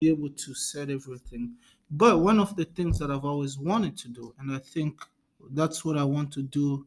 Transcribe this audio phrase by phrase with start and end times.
[0.00, 1.56] be able to set everything.
[1.90, 5.02] But one of the things that I've always wanted to do, and I think
[5.50, 6.86] that's what I want to do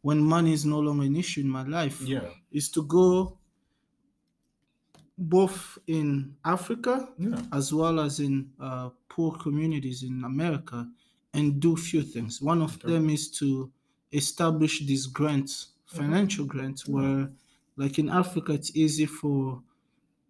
[0.00, 2.30] when money is no longer an issue in my life, Yeah.
[2.50, 3.38] is to go
[5.18, 7.42] both in Africa Yeah.
[7.52, 10.90] as well as in uh, poor communities in America
[11.34, 12.40] and do few things.
[12.40, 12.88] One of Okay.
[12.92, 13.70] them is to
[14.12, 17.30] establish these grants, financial grants, where,
[17.76, 19.62] like in Africa, it's easy for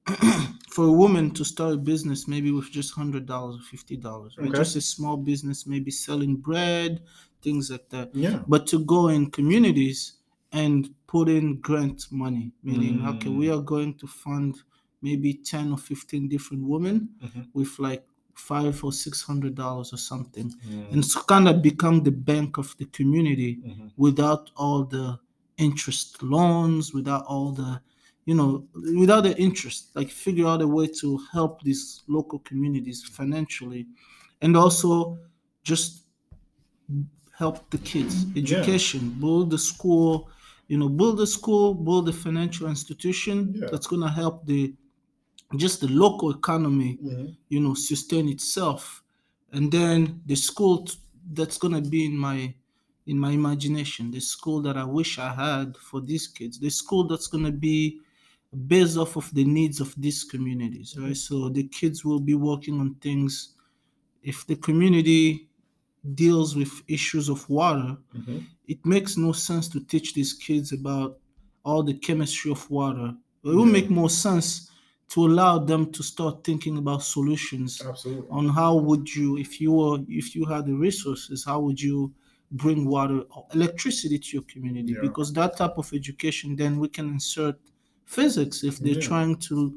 [0.71, 4.37] for a woman to start a business maybe with just hundred dollars or fifty dollars,
[4.39, 4.49] right?
[4.49, 4.59] Okay.
[4.59, 7.03] Just a small business, maybe selling bread,
[7.43, 8.43] things like that Yeah.
[8.47, 10.15] but to go in communities
[10.53, 13.39] and put in grant money, meaning, okay, Mm.
[13.39, 14.57] we are going to fund
[15.03, 17.49] maybe 10 or 15 different women Mhm.
[17.55, 20.93] with like five or six hundred dollars or something, Mm.
[20.93, 23.91] and so kind of become the bank of the community Mhm.
[23.97, 25.19] without all the
[25.57, 27.81] interest loans, without all the
[28.27, 28.67] you know,
[28.99, 33.87] without the interest, like figure out a way to help these local communities financially
[34.43, 35.19] and also
[35.63, 36.05] just
[37.33, 40.31] help the kids education build the school
[40.69, 43.69] you know build the school build the financial institution Yeah.
[43.71, 44.75] that's going to help the
[45.57, 47.37] just the local economy Mhm.
[47.49, 49.03] you know sustain itself
[49.53, 50.99] and then the school t-
[51.33, 52.55] that's going to be in my
[53.07, 57.05] in my imagination the school that i wish i had for these kids the school
[57.09, 58.01] that's going to be
[58.55, 62.81] based off of the needs of these communities right so the kids will be working
[62.81, 63.55] on things
[64.23, 65.49] if the community
[66.15, 68.45] deals with issues of water Mhm.
[68.69, 71.19] it makes no sense to teach these kids about
[71.65, 73.15] all the chemistry of water.
[73.43, 73.73] It will Yeah.
[73.73, 74.71] make more sense
[75.09, 78.29] to allow them to start thinking about solutions Absolutely.
[78.31, 82.13] on how would you, if you were, if you had the resources, how would you
[82.51, 84.93] bring water or electricity to your community?
[84.93, 85.01] Yeah.
[85.03, 87.59] Because that type of education, then we can insert
[88.05, 88.65] physics.
[88.65, 89.01] If they're Yeah.
[89.01, 89.73] trying to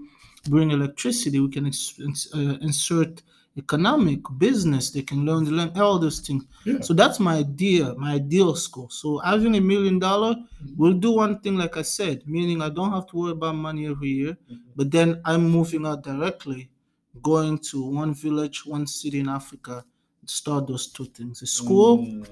[0.50, 3.24] bring electricity, we can ins- uh, insert
[3.58, 4.92] economic business.
[4.92, 6.44] They can learn, learn all those things.
[6.66, 6.80] Yeah.
[6.82, 8.90] So that's my idea, my ideal school.
[8.90, 10.36] So having a million dollar
[10.76, 13.88] we'll do one thing, like I said, meaning I don't have to worry about money
[13.88, 14.60] every year, Mhm.
[14.76, 16.70] but then I'm moving out directly,
[17.24, 19.84] going to one village, one city in Africa,
[20.26, 22.28] start those two things: a school Mm.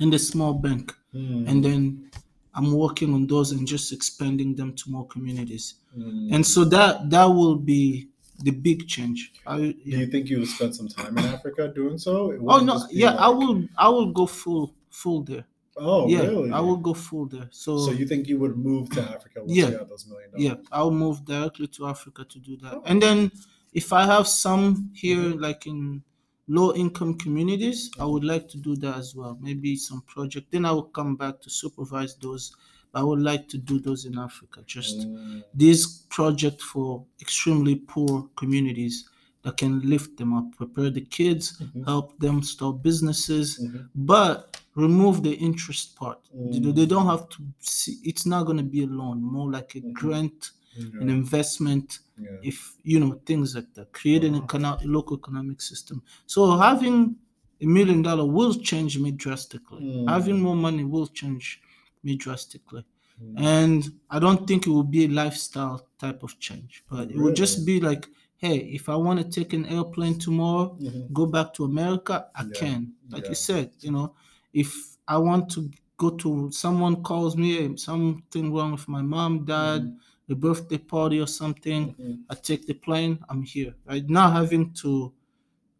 [0.00, 1.48] and a small bank, Mm.
[1.48, 2.10] and then
[2.54, 5.74] I'm working on those and just expanding them to more communities.
[5.96, 6.34] Mm.
[6.34, 8.08] And so that that will be
[8.42, 9.32] the big change.
[9.46, 12.32] I, Do you think you would spend some time in Africa doing so?
[12.46, 13.64] Oh no, yeah, I will.
[13.76, 15.44] I will go full full there.
[15.80, 16.50] Oh, yeah, really?
[16.50, 17.48] I will go full there.
[17.52, 19.68] So, So you think you would move to Africa once Yeah.
[19.70, 20.44] you those million dollars?
[20.44, 22.74] yeah, I'll move directly to Africa to do that.
[22.74, 22.82] Oh.
[22.84, 23.30] And then
[23.72, 26.02] if I have some here, like in
[26.48, 29.38] low income communities, I would like to do that as well.
[29.40, 30.50] Maybe some project.
[30.50, 32.54] Then I will come back to supervise those.
[32.94, 34.62] I would like to do those in Africa.
[34.66, 35.42] Just Mm.
[35.54, 39.08] this project for extremely poor communities
[39.42, 41.84] that can lift them up, prepare the kids, Mhm.
[41.84, 43.88] help them start businesses, Mhm.
[43.94, 46.18] but remove the interest part.
[46.36, 46.74] Mm.
[46.74, 49.80] They don't have to see, it's not going to be a loan, more like a
[49.80, 49.92] Mhm.
[49.92, 51.00] grant, Yeah.
[51.02, 52.50] an investment, Yeah.
[52.50, 53.92] if you know, things like that.
[53.92, 54.46] Create an Wow.
[54.46, 56.02] econo- local economic system.
[56.26, 57.16] So having
[57.60, 59.82] a million dollar will change me drastically.
[59.82, 60.08] Mm.
[60.08, 61.60] Having more money will change
[62.04, 62.84] me drastically.
[63.22, 63.40] Mm.
[63.40, 63.80] And
[64.10, 67.66] I don't think it will be a lifestyle type of change, but it will just
[67.66, 71.12] be like, hey, if I want to take an airplane tomorrow, Mhm.
[71.12, 72.92] go back to America, I Yeah, can.
[73.10, 73.30] Like yeah.
[73.30, 74.14] you said, you know,
[74.52, 79.44] if I want to go to someone calls me, hey, something wrong with my mom,
[79.44, 79.98] dad, Mm-hmm.
[80.30, 82.18] A birthday party or something, Mhm.
[82.30, 83.74] I take the plane, I'm here.
[83.86, 84.08] Right?
[84.08, 85.12] Not having to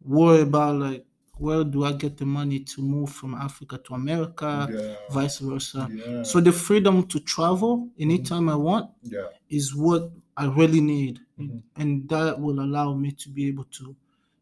[0.03, 1.05] worry about like
[1.37, 4.95] where do I get the money to move from Africa to America, Yeah.
[5.09, 5.87] vice versa.
[5.89, 6.23] Yeah.
[6.23, 9.27] So the freedom to travel anytime I want yeah.
[9.49, 11.19] is what I really need.
[11.39, 11.61] Mhm.
[11.77, 13.95] And that will allow me to be able to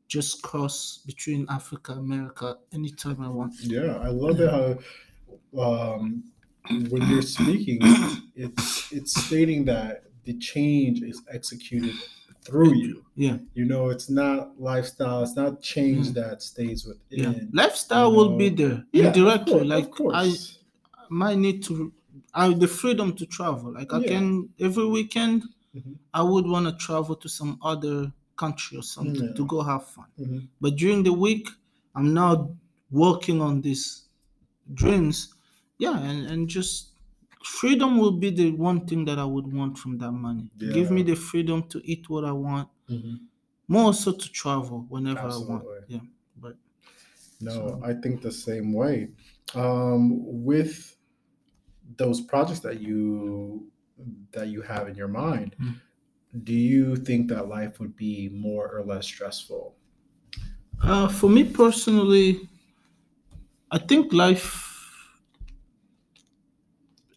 [0.08, 3.54] just cross between Africa, America anytime I want.
[3.62, 4.80] Yeah, I love it how
[5.60, 6.24] um,
[6.90, 7.80] when you're speaking,
[8.36, 11.96] it's it's stating that the change is executed
[12.42, 13.06] through you.
[13.16, 13.38] Yeah.
[13.54, 15.24] You know, it's not lifestyle.
[15.24, 16.14] It's not change Mm.
[16.16, 17.30] that stays Yeah.
[17.30, 17.50] within.
[17.54, 18.56] Lifestyle you will be know.
[18.62, 19.54] there Yeah, indirectly.
[19.54, 20.60] course, like of course.
[20.94, 21.94] I might need to
[22.34, 23.74] I the freedom to travel.
[23.74, 24.08] Like I Yeah.
[24.08, 25.44] can every weekend
[25.76, 25.96] Mhm.
[26.14, 29.34] I would want to travel to some other country or something Yeah.
[29.34, 30.06] to go have fun.
[30.20, 30.48] Mhm.
[30.62, 31.48] But during the week,
[31.96, 32.56] I'm now
[32.92, 34.04] working on these
[34.74, 35.34] dreams.
[35.78, 36.94] Yeah, and, and just
[37.44, 40.52] freedom will be the one thing that I would want from that money.
[40.58, 43.20] Give me the freedom to eat what I want, Mhm.
[43.68, 45.66] more so to travel whenever I want.
[45.88, 46.02] Yeah.
[46.36, 46.58] But
[47.42, 49.12] No, So- I think the same way.
[49.56, 50.98] Um, with
[51.98, 53.72] those projects that you
[54.32, 55.76] that you have in your mind, Mm.
[56.44, 59.76] do you think that life would be more or less stressful?
[60.82, 62.48] Uh, for me personally,
[63.72, 64.67] I think life.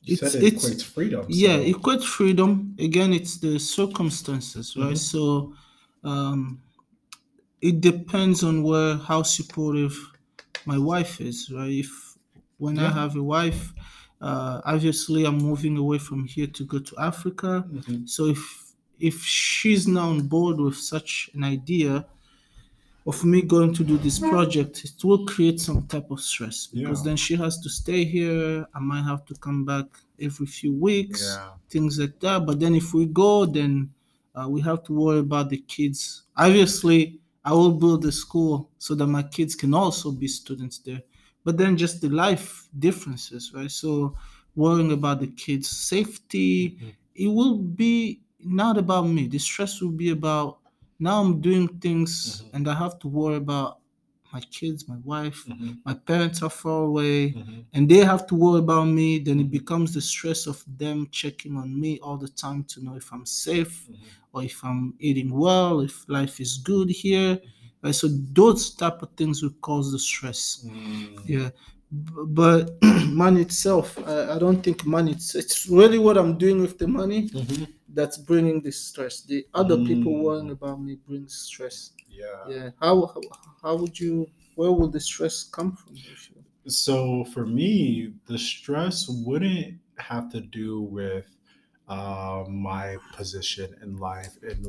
[0.02, 1.26] You It's- said it it's- equates freedom.
[1.29, 2.75] Yeah, so- equate freedom.
[2.79, 4.94] Again, it's the circumstances, right?
[4.94, 4.99] Mhm.
[4.99, 5.55] So,
[6.05, 6.61] um,
[7.61, 9.94] it depends on where how supportive
[10.64, 11.70] my wife is, right?
[11.85, 12.17] If
[12.58, 13.73] when I have a wife,
[14.20, 17.64] uh, obviously I'm moving away from here to go to Africa.
[17.73, 18.08] Mhm.
[18.08, 18.41] So if
[18.99, 22.05] if she's now on board with such an idea
[23.11, 26.99] of me going to do this project, it will create some type of stress because
[27.01, 27.05] Yeah.
[27.07, 28.67] then she has to stay here.
[28.79, 29.87] I might have to come back
[30.27, 31.51] every few weeks, Yeah.
[31.75, 32.39] things like that.
[32.49, 33.73] But then if we go, then
[34.37, 36.01] uh, we have to worry about the kids.
[36.47, 37.01] Obviously,
[37.45, 41.03] I will build a school so that my kids can also be students there.
[41.45, 42.47] But then just the life
[42.87, 43.71] differences, right?
[43.83, 44.15] So
[44.55, 46.93] worrying about the kids' safety, Mhm.
[47.25, 48.21] it will be
[48.63, 49.23] not about me.
[49.35, 50.60] The stress will be about
[51.00, 52.55] now I'm doing things Mhm.
[52.55, 53.79] and I have to worry about
[54.32, 55.79] my kids, my wife, Mhm.
[55.85, 57.64] my parents are far away, Mhm.
[57.75, 59.19] and they have to worry about me.
[59.19, 62.94] Then it becomes the stress of them checking on me all the time to know
[62.94, 63.97] if I'm safe Mhm.
[64.32, 67.37] or if I'm eating well, if life is good here.
[67.37, 67.87] Mm-hmm.
[67.87, 67.94] Right?
[67.94, 68.08] So
[68.41, 70.64] those type of things will cause the stress.
[70.64, 71.19] Mm.
[71.26, 71.50] Yeah.
[71.91, 72.79] But
[73.25, 75.11] money itself, I, I don't think money.
[75.12, 77.67] It's, it's really what I'm doing with the money Mhm.
[77.95, 79.23] That's bringing this stress.
[79.23, 80.23] The other people Mm.
[80.23, 81.93] worrying about me brings stress.
[82.09, 82.49] Yeah.
[82.49, 82.71] Yeah.
[82.81, 83.21] How how,
[83.63, 84.31] how would you?
[84.55, 86.05] Where would the stress come from?
[86.67, 91.27] So for me, the stress wouldn't have to do with
[91.91, 94.65] uh, my position in life and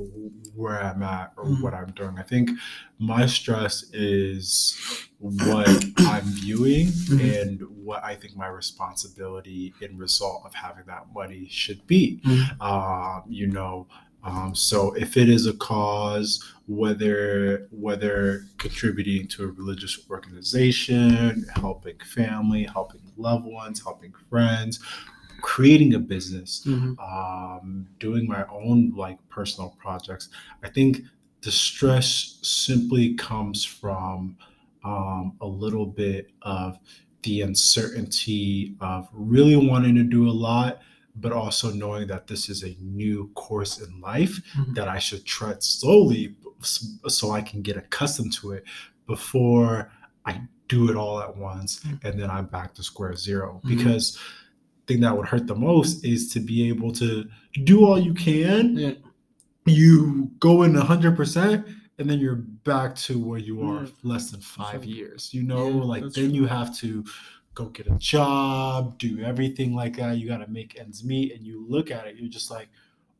[0.55, 1.61] where I'm at or Mhm.
[1.61, 2.17] what I'm doing.
[2.17, 2.49] I think
[2.97, 4.75] my stress is
[5.19, 5.69] what
[5.99, 7.19] I'm viewing Mhm.
[7.39, 12.21] and what I think my responsibility in result of having that money should be.
[12.23, 12.59] Mhm.
[12.59, 13.87] Um, you know,
[14.23, 21.97] um, so if it is a cause, whether whether contributing to a religious organization, helping
[21.99, 24.79] family, helping loved ones, helping friends,
[25.41, 26.95] creating a business, Mhm.
[26.99, 30.29] um, doing my own like personal projects,
[30.63, 31.03] I think
[31.41, 34.37] the stress simply comes from
[34.83, 36.77] um, a little bit of
[37.21, 40.79] the uncertainty of really wanting to do a lot,
[41.15, 44.73] but also knowing that this is a new course in life Mhm.
[44.75, 48.63] that I should tread slowly so I can get accustomed to it
[49.07, 49.91] before
[50.25, 51.99] I do it all at once Mm.
[52.03, 53.69] and then I'm back to square 0 Mhm.
[53.77, 54.17] Because
[54.87, 57.25] thing that would hurt the most is to be able to
[57.63, 58.77] do all you can.
[58.77, 58.93] Yeah.
[59.65, 61.65] You go in 100%
[61.99, 65.33] and then you're back to where you are less than five So- years.
[65.33, 66.23] You know, Yeah, like then true.
[66.33, 67.03] you have to
[67.53, 70.17] go get a job, do everything like that.
[70.17, 71.33] You got to make ends meet.
[71.35, 72.69] And you look at it, you're just like,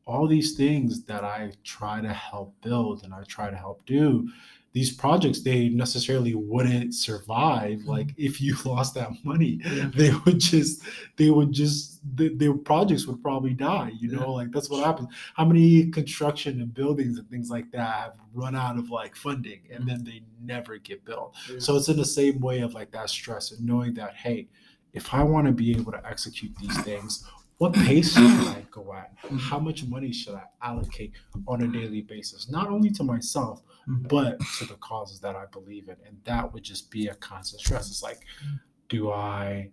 [0.05, 4.27] all these things that I try to help build and I try to help do,
[4.73, 7.79] these projects, they necessarily wouldn't survive.
[7.79, 7.89] Mm-hmm.
[7.89, 9.91] Like if you lost that money, Yeah.
[9.93, 10.81] they would just,
[11.17, 13.91] they would just, the, their projects would probably die.
[13.99, 14.25] You know, Yeah.
[14.27, 15.09] like that's what happens.
[15.35, 19.61] How many construction and buildings and things like that have run out of like funding
[19.71, 21.35] and then they never get built?
[21.51, 21.59] Yeah.
[21.59, 24.47] So it's in the same way of like that stress and knowing that, hey,
[24.93, 27.25] if I want to be able to execute these things,
[27.61, 29.13] what pace should I go at?
[29.39, 31.11] How much money should I allocate
[31.47, 32.49] on a daily basis?
[32.49, 34.07] Not only to myself, Mhm.
[34.09, 35.95] but to the causes that I believe in.
[36.07, 37.87] And that would just be a constant stress.
[37.91, 38.25] It's like,
[38.89, 39.69] do I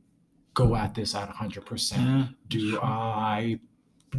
[0.53, 2.03] go at this at 100%?
[2.07, 2.27] Yeah.
[2.49, 3.59] Do I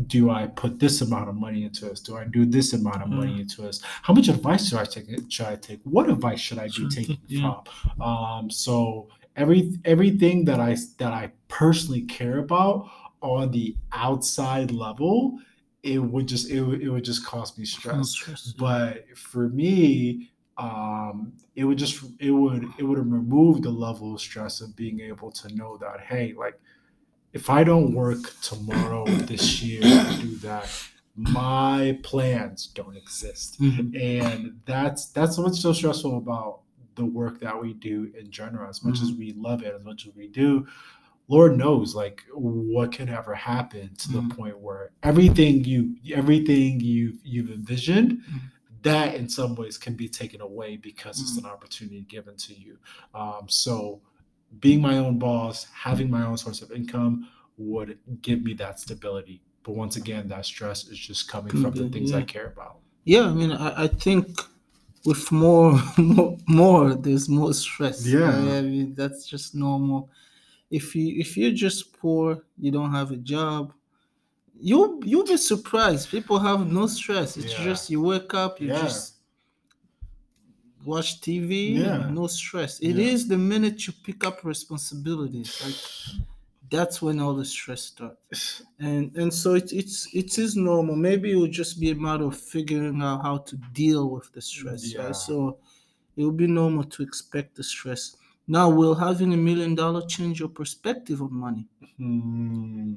[0.07, 1.99] do I put this amount of money into this?
[1.99, 3.39] Do I do this amount of money Mm.
[3.41, 3.81] into this?
[4.03, 5.07] How much advice should I take?
[5.31, 5.79] Should I take?
[5.83, 7.55] What advice should I be taking yeah.
[7.97, 8.01] from?
[8.01, 12.87] Um, so every everything that I that I personally care about
[13.21, 15.39] on the outside level,
[15.83, 18.11] it would just it would, it would just cause me stress.
[18.11, 18.53] Stress.
[18.57, 24.13] But for me, um, it would just it would it would have removed the level
[24.13, 26.59] of stress of being able to know that hey, like
[27.31, 30.67] if I don't work tomorrow, this year, to do that,
[31.15, 33.99] my plans don't exist Mhm.
[34.01, 36.61] and that's that's what's so stressful about
[36.95, 40.05] the work that we do in general as much as we love it as much
[40.07, 40.65] as we do
[41.29, 44.35] lord knows like what can ever happen to the Mhm.
[44.37, 48.41] point where everything you everything you you've envisioned Mhm.
[48.89, 52.77] that in some ways can be taken away because it's an opportunity given to you
[53.13, 54.01] um, so
[54.59, 55.55] being my own boss
[55.87, 60.45] having my own source of income would give me that stability but once again that
[60.45, 63.87] stress is just coming from the things i care about Yeah, I mean, I, I
[64.05, 64.25] think
[65.09, 68.05] with more, more, more, there's more stress.
[68.05, 68.29] Yeah.
[68.57, 69.99] I mean, that's just normal.
[70.69, 73.73] If you if you're just poor, you don't have a job,
[74.59, 76.11] you you'll be surprised.
[76.11, 77.37] People have no stress.
[77.37, 77.53] It's Yeah.
[77.53, 78.71] just you wake up, you Yeah.
[78.71, 79.17] just
[80.85, 81.99] watch TV, Yeah.
[82.03, 82.79] no stress.
[82.81, 85.79] It is the minute you pick up responsibilities, like
[86.71, 88.63] that's when all the stress starts.
[88.79, 90.95] And and so it, it's it is normal.
[90.95, 94.41] Maybe it will just be a matter of figuring out how to deal with the
[94.41, 94.95] stress.
[94.95, 94.99] Yeah.
[94.99, 95.15] Right?
[95.15, 95.59] So
[96.17, 98.15] it will be normal to expect the stress.
[98.49, 101.67] Now, will having a million dollar change your perspective on money?
[101.97, 102.95] Hmm.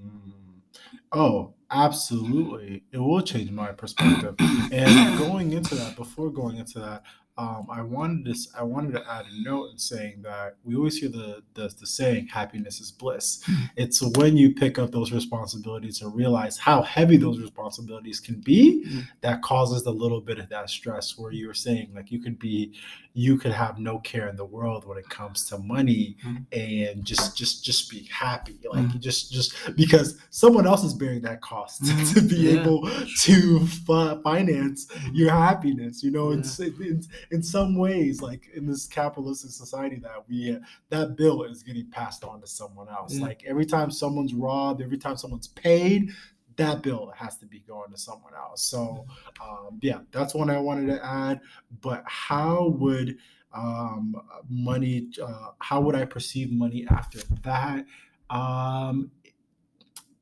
[1.12, 2.84] Oh, absolutely.
[2.90, 4.34] It will change my perspective.
[4.72, 7.02] and going into that, before going into that,
[7.38, 10.98] um, I wanted to I wanted to add a note in saying that we always
[10.98, 13.42] hear the, the the saying happiness is bliss.
[13.74, 18.84] It's when you pick up those responsibilities and realize how heavy those responsibilities can be
[18.86, 19.06] Mm.
[19.22, 22.38] that causes a little bit of that stress where you were saying like you could
[22.38, 22.74] be
[23.14, 26.44] you could have no care in the world when it comes to money Mm.
[26.52, 31.40] and just just just be happy like just just because someone else is bearing that
[31.40, 32.14] cost Mhm.
[32.14, 32.60] to be Yeah.
[32.60, 32.88] able
[33.20, 36.40] to fi- finance your happiness you know Yeah.
[36.40, 40.58] s- in in some ways like in this capitalistic society that we
[40.90, 43.14] that bill is getting passed on to someone else.
[43.14, 43.26] Yeah.
[43.26, 46.10] like every time someone's robbed every time someone's paid
[46.56, 48.62] that bill has to be going to someone else.
[48.62, 49.06] So
[49.40, 51.40] um, yeah that's one i wanted to add.
[51.80, 53.16] But how would
[53.54, 54.14] um,
[54.48, 57.86] money uh, how would i perceive money after that?
[58.30, 59.10] Um,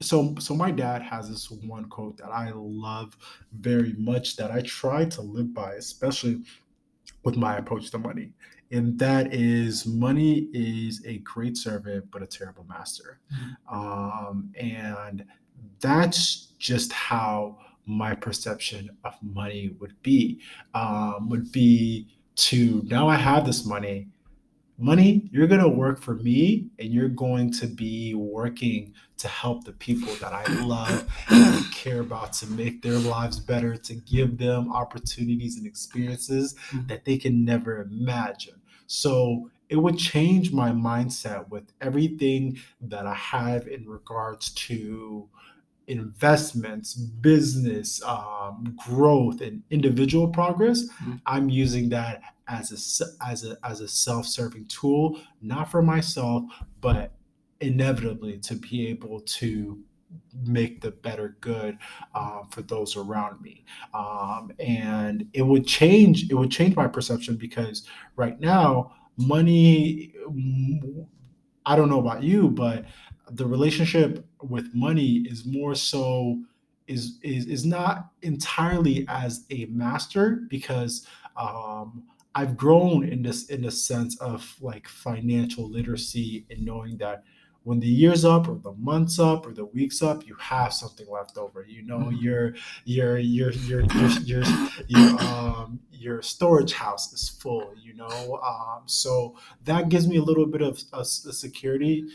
[0.03, 3.17] so so my dad has this one quote that i love
[3.53, 6.41] very much that i try to live by especially
[7.23, 8.33] with my approach to money
[8.71, 13.19] and that is money is a great servant but a terrible master.
[13.71, 15.25] Um, and
[15.81, 20.41] that's just how my perception of money would be.
[20.75, 24.07] Um, would be to now i have this money
[24.81, 29.65] money you're going to work for me and you're going to be working to help
[29.65, 34.39] the people that i love and care about to make their lives better to give
[34.39, 36.89] them opportunities and experiences Mhm.
[36.89, 38.55] that they can never imagine
[38.87, 45.29] so it would change my mindset with everything that i have in regards to
[45.87, 51.21] investments, business, um, growth, and individual progress, Mhm.
[51.27, 56.45] I'm using that as a as a as a self-serving tool, not for myself,
[56.81, 57.13] but
[57.61, 59.79] inevitably to be able to
[60.45, 61.79] make the better good
[62.15, 63.65] um, for those around me.
[63.95, 70.15] Um, and it would change it would change my perception because right now money
[71.67, 72.87] i don't know about you but
[73.33, 76.41] the relationship with money is more so
[76.87, 82.03] is is is not entirely as a master because um
[82.35, 87.25] I've grown in this in the sense of like financial literacy and knowing that
[87.63, 91.07] when the year's up or the month's up or the week's up, you have something
[91.11, 91.63] left over.
[91.69, 92.23] You know, Mhm.
[92.23, 94.45] your your your your your your
[94.89, 97.75] your um your storage house is full.
[97.83, 102.07] You know, um, so that gives me a little bit of a, security,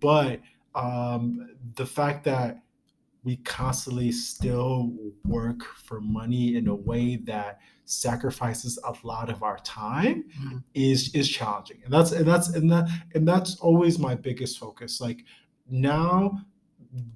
[0.00, 0.40] but
[0.74, 2.62] um, the fact that
[3.24, 4.92] we constantly still
[5.24, 7.60] work for money in a way that
[7.92, 10.62] sacrifices a lot of our time Mhm.
[10.74, 15.00] is is challenging and that's and that's and that and that's always my biggest focus
[15.00, 15.24] like
[15.68, 16.40] now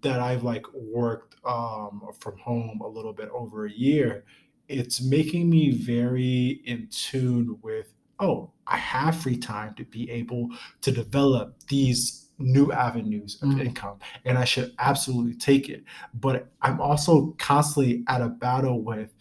[0.00, 4.24] that i've like worked um from home a little bit over a year
[4.68, 10.48] it's making me very in tune with oh i have free time to be able
[10.80, 13.66] to develop these new avenues of Mhm.
[13.66, 19.14] income and i should absolutely take it but i'm also constantly at a battle with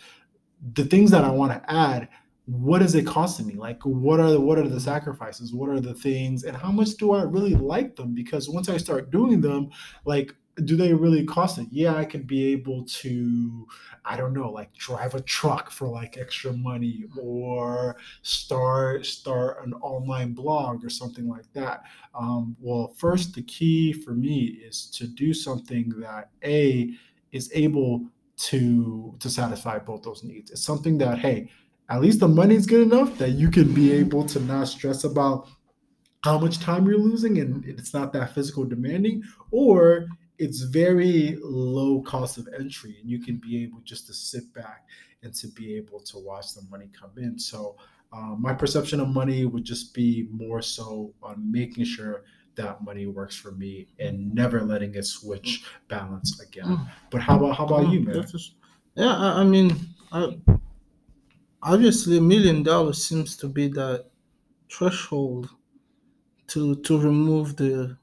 [0.74, 2.10] the things that I want to add,
[2.46, 3.56] what is it costing me?
[3.56, 5.54] Like, what are the, what are the sacrifices?
[5.54, 8.14] What are the things, and how much do I really like them?
[8.14, 9.70] Because once I start doing them,
[10.06, 11.68] like, do they really cost it?
[11.70, 13.68] Yeah, I could be able to,
[14.06, 19.74] I don't know, like drive a truck for like extra money, or start start an
[19.74, 21.84] online blog or something like that.
[22.14, 26.94] Um, well, first, the key for me is to do something that a
[27.34, 28.06] is able
[28.38, 30.52] to to satisfy both those needs.
[30.52, 31.50] It's something that hey,
[31.90, 35.48] at least the money's good enough that you can be able to not stress about
[36.24, 40.08] how much time you're losing and it's not that physical demanding or
[40.40, 44.86] it's very low cost of entry and you can be able just to sit back
[45.22, 47.78] and to be able to watch the money come in so
[48.12, 52.24] uh, my perception of money would just be more so on making sure
[52.56, 56.88] that money works for me and never letting it switch balance again Mm.
[57.12, 58.26] but how about how about you Mm, man
[58.96, 59.72] yeah, I, I mean,
[60.12, 60.38] I,
[61.62, 64.10] obviously, a million dollars seems to be that
[64.72, 65.50] threshold
[66.50, 67.98] to to remove the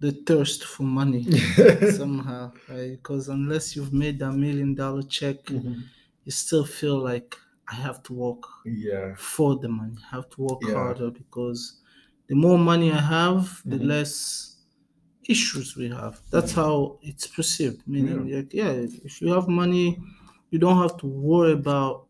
[0.00, 1.24] the thirst for money
[1.82, 2.92] somehow, right?
[2.92, 5.90] Because unless you've made that million dollar check, Mhm.
[6.24, 7.36] you still feel like
[7.70, 9.16] I have to work Yeah.
[9.16, 9.98] for the money.
[10.12, 10.74] I have to work Yeah.
[10.74, 11.82] harder because
[12.28, 13.86] the more money I have, the Mhm.
[13.92, 14.56] less
[15.28, 16.20] issues we have.
[16.30, 17.80] That's how it's perceived.
[17.86, 18.72] Meaning, like, yeah,
[19.08, 19.98] if you have money,
[20.50, 22.06] you don't have to worry about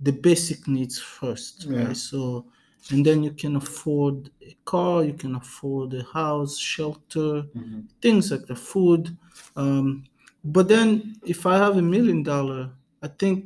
[0.00, 1.86] the basic needs first, Yeah.
[1.88, 1.96] right?
[1.96, 2.46] So,
[2.90, 7.88] and then you can afford a car, you can afford a house, shelter, Mhm.
[8.02, 9.16] things like the food.
[9.56, 10.04] Um,
[10.44, 12.62] but then if I have a million dollar,
[13.02, 13.42] I think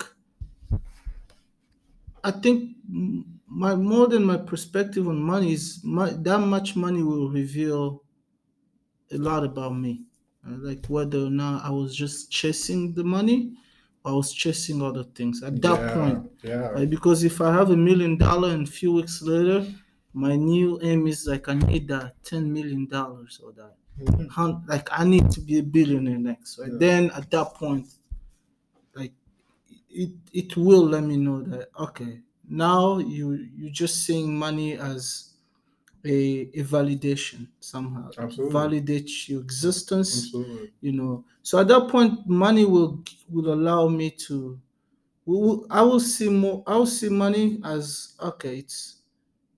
[2.22, 2.76] I think
[3.50, 8.04] my more than my perspective on money is my, that much money will reveal
[9.12, 10.04] a lot about me.
[10.46, 13.54] Uh, like whether or not I was just chasing the money,
[14.04, 15.94] or I was chasing other things at that yeah.
[15.94, 16.30] point.
[16.42, 16.68] Yeah.
[16.74, 16.88] Right?
[16.88, 19.66] Because if I have a million dollar and a few weeks later,
[20.14, 24.66] my new aim is like I need that ten million dollars or that Mhm.
[24.66, 26.58] like I need to be a billionaire next.
[26.58, 26.70] Right?
[26.72, 26.78] Yeah.
[26.78, 27.86] Then at that point,
[28.94, 29.12] like
[29.90, 35.34] it it will let me know that okay, now you you're just seeing money as
[36.04, 38.08] a, a validation somehow.
[38.18, 38.54] Absolutely.
[38.54, 40.72] Validates your existence Absolutely.
[40.80, 44.60] you know so at that point money will will allow me to
[45.26, 49.02] will, i will see more i will see money as okay it's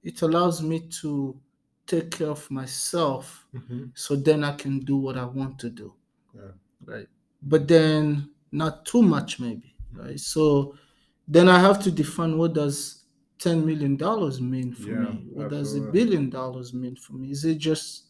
[0.03, 1.41] it allows me to
[1.87, 3.93] take care of myself Mhm.
[3.95, 5.95] so then i can do what i want to do
[6.35, 6.53] Yeah.
[6.85, 7.09] right
[7.43, 10.77] but then not too much maybe right so
[11.35, 13.05] then i have to define what does
[13.39, 15.27] 10 million dollars mean for Yeah, me?
[15.31, 17.33] What does a billion dollars mean for me?
[17.33, 18.07] Is it just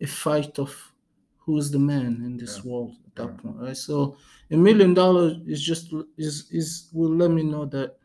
[0.00, 0.92] a fight of
[1.38, 3.38] who's the man in this Yeah, world at that yeah.
[3.38, 3.76] point right?
[3.76, 4.16] So
[4.50, 7.98] a million dollars is just is is will let me know that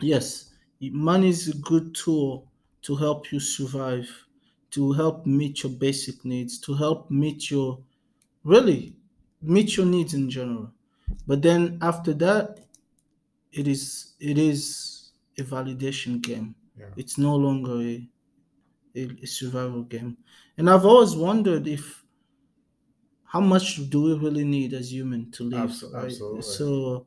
[0.00, 2.48] yes money is a good tool
[2.82, 4.08] to help you survive
[4.70, 7.82] to help meet your basic needs to help meet your
[8.44, 8.96] really
[9.42, 10.72] meet your needs in general.
[11.26, 12.60] But then after that
[13.52, 16.94] it is it is a validation game Yeah.
[16.96, 18.08] it's no longer a,
[18.96, 20.18] a, a survival game
[20.58, 22.04] and i've always wondered if
[23.24, 26.42] how much do we really need as human to live Abso- right absolutely.
[26.42, 27.06] so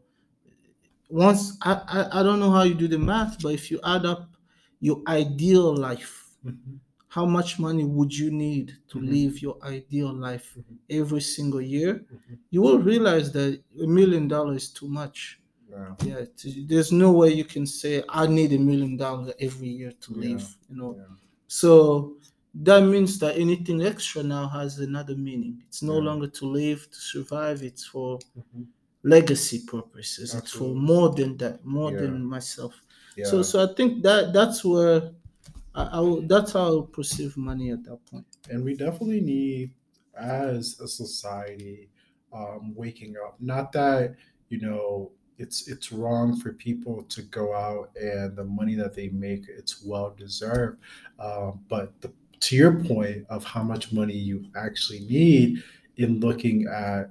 [1.09, 4.05] once I, I i don't know how you do the math but if you add
[4.05, 4.35] up
[4.79, 6.79] your ideal life Mhm.
[7.07, 9.07] how much money would you need to Mhm.
[9.15, 10.79] live your ideal life Mhm.
[10.89, 12.39] every single year Mhm.
[12.51, 15.41] you will realize that a million dollars is too much
[15.73, 15.95] Yeah.
[16.03, 19.91] yeah t- there's no way you can say i need a million dollars every year
[20.03, 21.15] to Yeah, live you know Yeah.
[21.47, 21.71] so
[22.67, 26.99] that means that anything extra now has another meaning it's no longer to live to
[27.13, 28.67] survive it's for Mhm.
[29.03, 32.73] legacy purposes it's for more than that more than myself
[33.21, 35.11] so so i think that that's where
[35.75, 38.25] I, I will, that's how I perceive money at that point.
[38.25, 39.73] point and we definitely need
[40.15, 41.89] as a society
[42.31, 44.15] um, waking up not that
[44.49, 49.09] you know it's it's wrong for people to go out and the money that they
[49.09, 50.79] make it's well deserved.
[51.19, 55.63] Um, but the, to your point of how much money you actually need
[55.97, 57.09] in looking at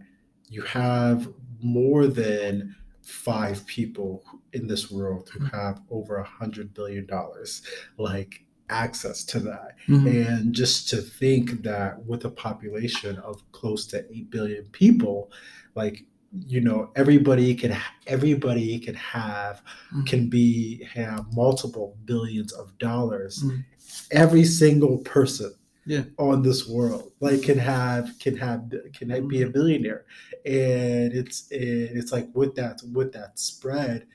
[0.49, 1.29] you have
[1.61, 7.63] more than five people in this world who have over a hundred billion dollars
[7.97, 9.77] like access to that.
[10.07, 15.31] And just to think that with a population of close to 8 billion people
[15.75, 16.05] like
[16.47, 20.07] you know everybody can everybody can have Mhm.
[20.07, 23.65] can be have multiple billions of dollars Mhm.
[24.13, 25.53] every single person
[25.85, 26.05] Yeah.
[26.19, 30.07] on this world like can have can have can be a billionaire
[30.47, 34.07] and it's it's like with that with that spread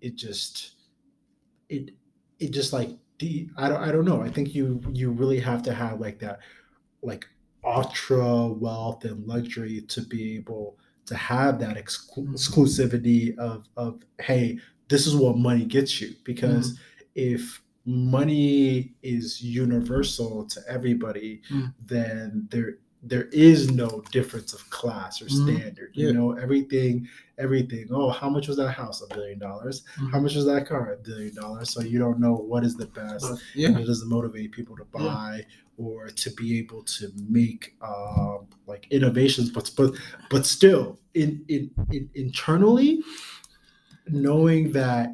[0.00, 0.72] it just
[1.68, 1.90] it
[2.38, 4.20] it just like the I don't I don't know.
[4.22, 6.40] I think you you really have to have like that
[7.02, 7.26] like
[7.64, 14.58] ultra wealth and luxury to be able to have that exclu- exclusivity of of hey
[14.88, 16.14] this is what money gets you.
[16.24, 16.78] Because
[17.14, 21.72] if money is universal to everybody Mm.
[21.86, 25.42] then there there is no difference of class or Mhm.
[25.42, 26.94] standard you know everything
[27.38, 30.92] everything oh how much was that house a billion dollars how much was that car?
[30.92, 31.70] A billion dollars.
[31.70, 33.24] So you don't know what is the best.
[33.30, 35.44] And yeah it doesn't motivate people to buy
[35.78, 39.48] or to be able to make um, like innovations.
[39.50, 39.90] But but
[40.30, 43.02] but still, in, in in internally,
[44.08, 45.06] knowing that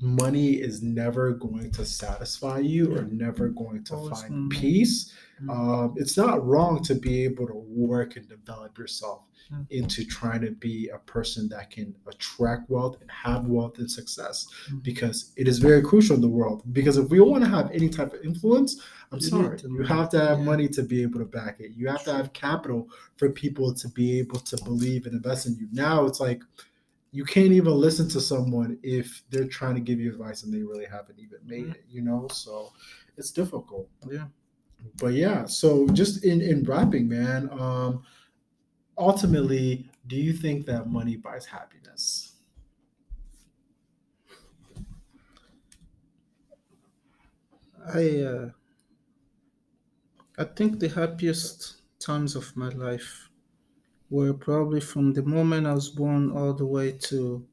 [0.00, 5.12] money is never going to satisfy you or never going to Always find peace.
[5.42, 5.50] Mm.
[5.50, 9.22] Um, it's not wrong to be able to work and develop yourself
[9.52, 9.66] Mm.
[9.70, 14.46] into trying to be a person that can attract wealth and have wealth and success
[14.70, 14.80] Mm.
[14.84, 16.62] because it is very crucial in the world.
[16.72, 20.08] Because if we want to have any type of influence, I'm You sorry, you have
[20.10, 20.44] to have Yeah.
[20.44, 21.72] money to be able to back it.
[21.74, 25.56] You have to have capital for people to be able to believe and invest in
[25.56, 25.66] you.
[25.72, 26.44] Now it's like
[27.12, 30.62] you can't even listen to someone if they're trying to give you advice and they
[30.62, 31.74] really haven't even made Mhm.
[31.74, 32.28] it, you know?
[32.28, 32.72] So
[33.16, 33.88] it's difficult.
[34.10, 34.28] Yeah.
[34.96, 38.04] But yeah, so just in in wrapping, man, um
[38.98, 42.36] ultimately, do you think that money buys happiness?
[47.94, 48.50] I uh,
[50.36, 53.30] I think the happiest times of my life
[54.10, 57.46] were probably from the moment I was born all the way to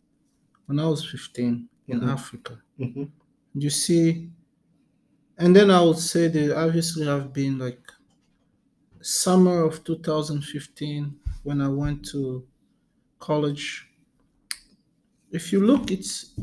[0.68, 2.10] when I was 15 in Mhm.
[2.10, 2.62] Africa.
[2.80, 3.06] Mm-hmm.
[3.56, 4.32] You see,
[5.38, 7.92] and then I would say they obviously I've been like
[9.02, 12.48] summer of 2015 when I went to
[13.20, 13.90] college.
[15.32, 16.34] If you look, it's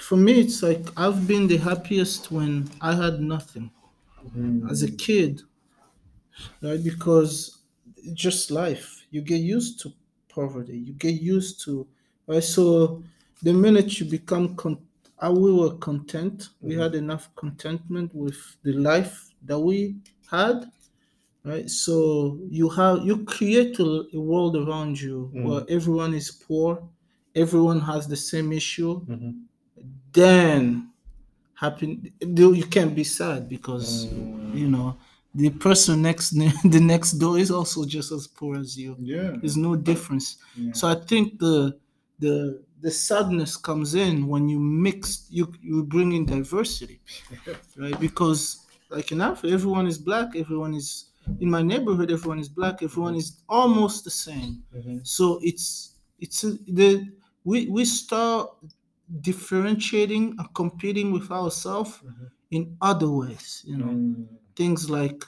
[0.00, 3.70] for me, it's like I've been the happiest when I had nothing
[4.70, 5.42] as a kid,
[6.62, 6.82] right?
[6.82, 7.58] Because
[8.12, 8.93] just life.
[9.14, 9.92] You get used to
[10.28, 10.76] poverty.
[10.88, 11.86] You get used to
[12.26, 12.42] right.
[12.56, 13.02] So
[13.46, 14.82] the minute you become con-
[15.44, 16.38] we were content.
[16.60, 16.82] We Mhm.
[16.82, 19.14] had enough contentment with the life
[19.48, 19.78] that we
[20.36, 20.56] had,
[21.50, 21.68] right?
[21.70, 21.94] So
[22.58, 25.44] you have you create a, a world around you Mhm.
[25.44, 26.70] where everyone is poor,
[27.44, 28.92] everyone has the same issue.
[29.06, 29.30] Mm-hmm.
[30.12, 30.62] Then
[31.54, 34.58] happen though you can't be sad because Mm.
[34.60, 34.88] you know
[35.34, 36.30] the person next
[36.76, 39.32] the next door is also just as poor as you Yeah.
[39.40, 40.72] there's no difference yeah.
[40.72, 41.78] so i think the
[42.18, 47.00] the the sadness comes in when you mix you you bring in diversity
[47.76, 48.40] right because
[48.90, 53.14] like in africa everyone is black everyone is in my neighborhood everyone is black everyone
[53.16, 55.06] is almost the same Mhm.
[55.06, 55.66] so it's
[56.24, 56.88] it's a, the
[57.44, 58.50] we we start
[59.20, 62.30] differentiating and competing with ourselves Mhm.
[62.50, 64.26] In other ways you know Mm.
[64.56, 65.24] things like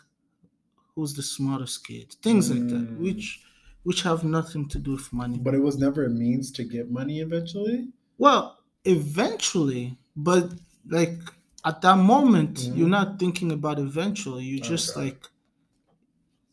[0.95, 2.99] who's the smartest kid things like that Mm.
[2.99, 3.43] which
[3.85, 6.91] which have nothing to do with money But it was never a means to get
[6.91, 7.89] money eventually.
[8.19, 10.45] well eventually but
[10.89, 11.19] like
[11.65, 12.77] at that moment Mhm.
[12.77, 15.01] you're not thinking about eventually you just Okay.
[15.07, 15.21] like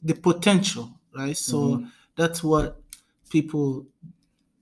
[0.01, 1.91] the potential right so Mhm.
[2.15, 2.81] that's what
[3.29, 3.85] people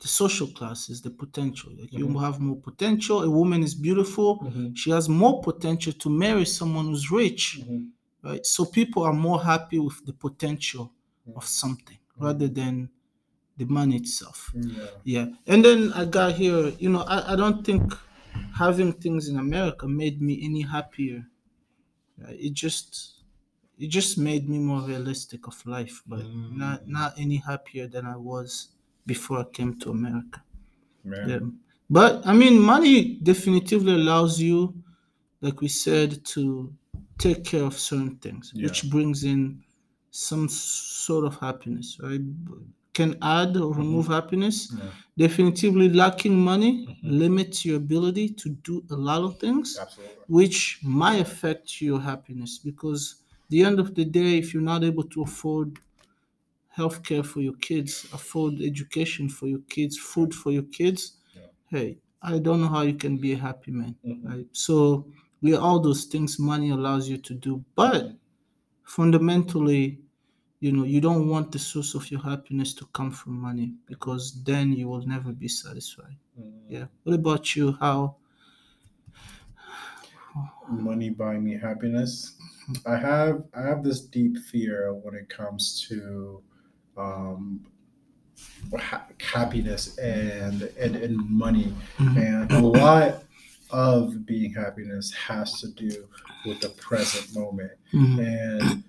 [0.02, 2.22] the social class is the potential like you Mhm.
[2.26, 4.76] have more potential a woman is beautiful Mhm.
[4.82, 7.82] she has more potential to marry someone who's rich Mhm.
[8.30, 10.86] right so people are more happy with the potential
[11.40, 12.76] of something rather than
[13.60, 14.88] the money itself Yeah.
[15.14, 17.84] yeah and then i got here you know i, I don't think
[18.64, 21.20] having things in america made me any happier
[22.46, 23.14] it just
[23.80, 26.58] it just made me more realistic of life but Mm.
[26.64, 28.52] not not any happier than i was
[29.06, 30.44] before i came to america
[31.28, 31.40] yeah.
[31.90, 34.82] But I mean, money definitively allows you,
[35.42, 36.74] like we said, to
[37.18, 38.64] take care of certain things, Yeah.
[38.66, 39.64] which brings in
[40.12, 42.22] some sort of happiness, right?
[42.94, 44.74] Can add or remove happiness.
[44.78, 44.92] Yeah.
[45.18, 47.20] Definitively, lacking money Mhm.
[47.20, 50.24] limits your ability to do a lot of things, Absolutely.
[50.28, 53.02] which might affect your happiness because
[53.50, 55.80] the end of the day, if you're not able to afford
[56.82, 61.02] healthcare for your kids, afford education for your kids, food for your kids,
[61.36, 61.48] Yeah.
[61.74, 61.89] hey,
[62.22, 63.94] I don't know how you can be a happy man.
[64.06, 64.26] Mhm.
[64.30, 64.48] Right?
[64.67, 64.78] So,
[65.41, 68.02] we all those things money allows you to do, but
[68.84, 69.84] fundamentally,
[70.60, 74.44] you know, you don't want the source of your happiness to come from money because
[74.44, 76.17] then you will never be satisfied.
[76.39, 76.54] Mm.
[76.70, 76.88] Yeah.
[77.04, 77.74] What about you?
[77.74, 78.17] How?
[80.70, 82.38] money buy me happiness.
[82.86, 86.44] I have I have this deep fear when it comes to
[86.97, 87.65] um,
[88.77, 92.17] ha- happiness and, and and money, Mhm.
[92.17, 93.23] and a lot
[93.69, 96.08] of being happiness has to do
[96.45, 97.71] with the present moment.
[97.93, 98.19] Mhm.
[98.19, 98.84] And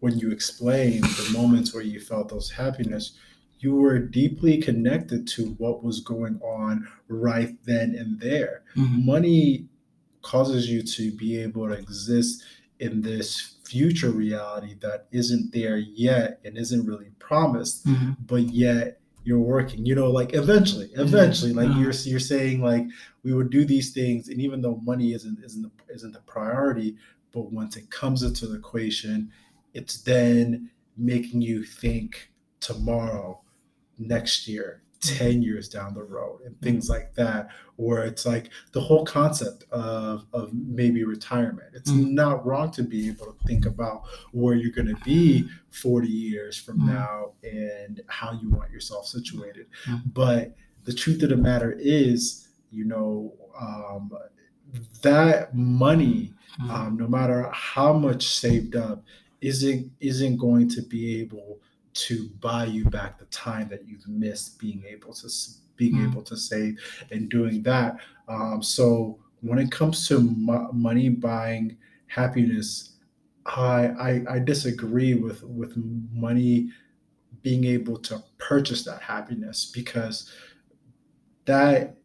[0.00, 3.12] when you explain the moments where you felt those happiness,
[3.58, 9.04] you were deeply connected to what was going on right then and there Mhm.
[9.04, 9.68] money
[10.22, 12.42] causes you to be able to exist
[12.78, 18.16] in this future reality that isn't there yet and isn't really promised Mhm.
[18.26, 21.80] but yet you're working you know like eventually eventually like Uh-huh.
[21.80, 22.84] you're you're saying like
[23.24, 26.96] we would do these things and even though money isn't isn't the, isn't the priority
[27.34, 29.30] but once it comes into the equation
[29.78, 33.40] it's then making you think tomorrow
[33.98, 38.80] next year 10 years down the road and things like that or it's like the
[38.80, 42.10] whole concept of, of maybe retirement it's Mm.
[42.12, 46.56] not wrong to be able to think about where you're going to be 40 years
[46.58, 46.86] from Mm.
[46.88, 50.12] now and how you want yourself situated Mm.
[50.12, 54.12] but the truth of the matter is you know um,
[55.02, 56.32] that money
[56.68, 59.02] um, no matter how much saved up
[59.40, 61.58] isn't isn't going to be able
[61.92, 65.28] to buy you back the time that you've missed being able to
[65.76, 66.10] being Mm.
[66.10, 66.78] able to save
[67.10, 67.96] and doing that
[68.28, 71.76] um, so when it comes to mo- money buying
[72.06, 72.96] happiness
[73.46, 75.74] I, I i disagree with with
[76.12, 76.70] money
[77.42, 80.30] being able to purchase that happiness because
[81.46, 81.96] that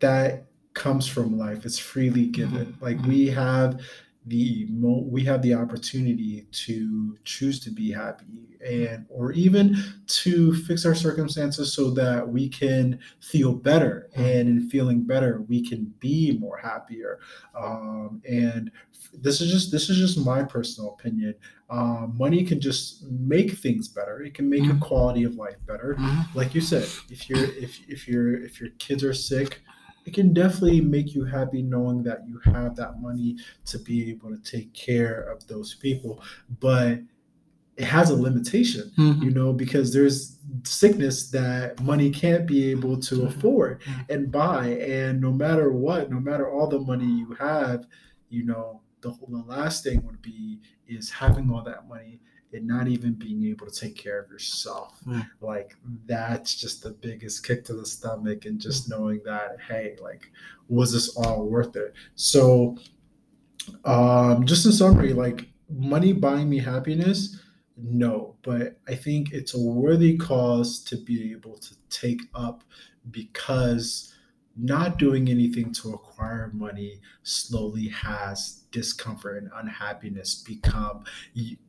[0.00, 3.06] that comes from life it's freely given Mhm, like mhm.
[3.08, 3.80] we have
[4.26, 10.52] the mo- we have the opportunity to choose to be happy and or even to
[10.64, 14.22] fix our circumstances so that we can feel better Mhm.
[14.24, 17.20] and in feeling better we can be more happier
[17.56, 18.70] um, and
[19.14, 21.34] this is just this is just my personal opinion
[21.70, 24.76] um, money can just make things better it can make Mhm.
[24.76, 26.34] a quality of life better Mhm.
[26.34, 29.60] like you said if you're if if you're if your kids are sick
[30.06, 34.30] it can definitely make you happy knowing that you have that money to be able
[34.30, 36.22] to take care of those people
[36.60, 37.00] but
[37.76, 39.22] it has a limitation Mhm.
[39.22, 44.10] you know because there's sickness that money can't be able to afford Mhm.
[44.10, 47.86] and buy and no matter what no matter all the money you have
[48.30, 52.20] you know the, the last thing would be is having all that money
[52.52, 54.98] and not even being able to take care of yourself.
[55.06, 55.26] Mm.
[55.40, 60.30] like that's just the biggest kick to the stomach and just knowing that hey like
[60.68, 61.94] was this all worth it?
[62.14, 62.76] So
[63.84, 67.40] um just in summary like money buying me happiness?
[67.76, 72.62] No but i think it's a worthy cause to be able to take up
[73.10, 74.14] because
[74.56, 81.04] not doing anything to acquire money slowly has discomfort and unhappiness become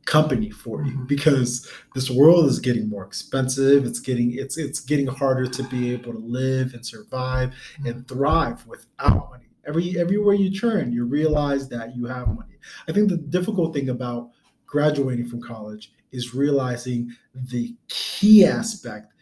[0.04, 0.92] company for you.
[0.92, 1.08] Mhm.
[1.08, 3.84] because this world is getting more expensive.
[3.84, 8.66] It's getting it's it's getting harder to be able to live and survive and thrive
[8.66, 9.46] without money.
[9.66, 12.56] Every everywhere you turn you realize that you have money.
[12.88, 14.30] I think the difficult thing about
[14.66, 19.12] graduating from college is realizing the key aspect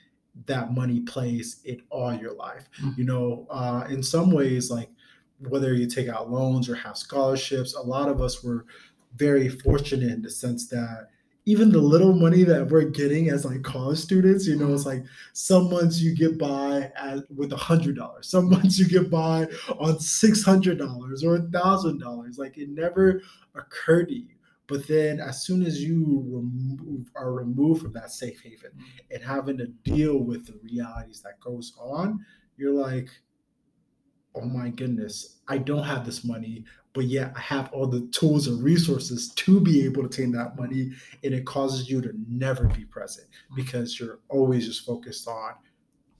[0.45, 2.69] that money plays in all your life.
[2.83, 2.99] Mhm.
[2.99, 4.91] you know uh, in some ways like
[5.49, 8.65] whether you take out loans or have scholarships a lot of us were
[9.17, 11.09] very fortunate in the sense that
[11.49, 15.05] even the little money that we're getting as like college students you know it's like
[15.33, 18.29] some months you get by at, with a hundred dollars.
[18.29, 19.47] Some months you get by
[19.79, 22.37] on six hundred dollars or a thousand dollars.
[22.39, 23.23] Like it never
[23.55, 24.36] occurred to you
[24.69, 28.71] but then as soon as you remove, are removed from that safe haven
[29.11, 32.25] and having to deal with the realities that goes on
[32.57, 33.09] you're like
[34.35, 38.49] oh my goodness i don't have this money but yet i have all the tools
[38.49, 40.91] and resources to be able to take that money
[41.25, 43.57] and it causes you to never be present mm.
[43.57, 45.53] because you're always just focused on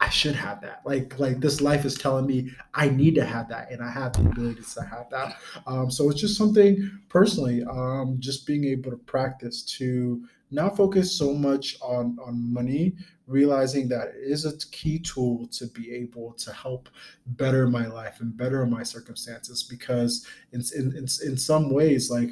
[0.07, 0.83] I should have that.
[0.85, 4.13] Like like this life is telling me I need to have that, and I have
[4.13, 5.37] the ability to have that.
[5.67, 11.19] Um, so it's just something personally, um, just being able to practice to not focus
[11.19, 12.95] so much on on money,
[13.27, 16.89] realizing that it is a key tool to be able to help
[17.27, 19.65] better my life and better my circumstances.
[19.65, 22.31] Because in in in, in some ways, like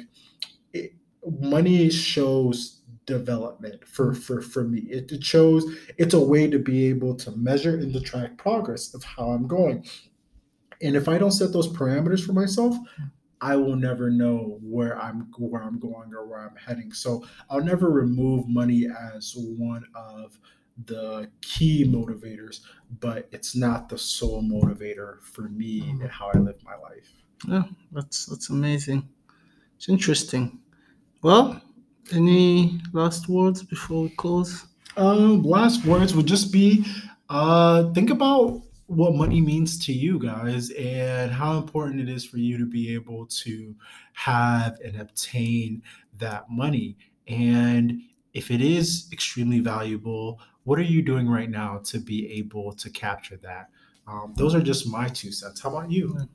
[0.71, 0.93] it,
[1.41, 2.74] money shows
[3.05, 5.65] development for for for me it, it shows
[5.97, 9.47] it's a way to be able to measure and to track progress of how i'm
[9.47, 9.85] going
[10.81, 12.75] and if i don't set those parameters for myself
[13.41, 17.63] i will never know where i'm where i'm going or where i'm heading so i'll
[17.63, 20.39] never remove money as one of
[20.85, 22.61] the key motivators
[22.99, 27.13] but it's not the sole motivator for me and how i live my life
[27.47, 29.07] Yeah, that's that's amazing.
[29.77, 30.59] It's interesting.
[31.21, 31.61] Well,
[32.13, 34.65] any last words before we close?
[34.97, 36.85] Um, last words would just be
[37.29, 42.37] uh, think about what money means to you guys and how important it is for
[42.37, 43.75] you to be able to
[44.13, 45.81] have and obtain
[46.17, 46.95] that money.
[47.27, 48.01] And
[48.33, 52.89] if it is extremely valuable, what are you doing right now to be able to
[52.89, 53.69] capture that?
[54.07, 55.61] Um, those are just my two cents.
[55.61, 56.27] How about you?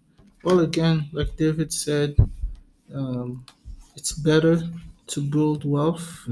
[0.42, 2.16] Well, again, like David said,
[2.92, 3.44] um,
[3.94, 4.60] it's better
[5.10, 6.28] to build wealth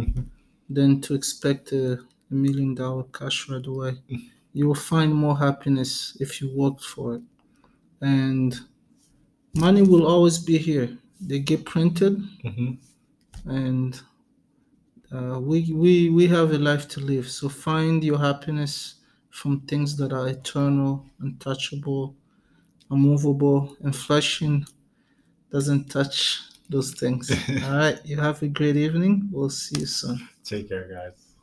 [0.71, 1.95] than to expect a,
[2.33, 3.93] a million dollar cash right away.
[4.53, 7.23] You will find more happiness if you work for it.
[8.03, 8.59] And
[9.55, 10.99] money will always be here.
[11.21, 12.15] They get printed,
[12.45, 12.79] Mhm.
[13.47, 14.01] and
[15.13, 17.31] uh, we, we, we have a life to live.
[17.31, 18.97] So find your happiness,
[19.31, 22.17] from things that are eternal, untouchable,
[22.91, 24.67] unmovable, and fleshing
[25.51, 27.31] doesn't touch those things.
[27.65, 27.99] All right.
[28.05, 29.29] You have a great evening.
[29.33, 30.29] We'll see you soon.
[30.45, 31.28] Take care, guys.